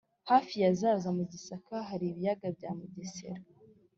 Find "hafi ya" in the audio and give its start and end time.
0.29-0.69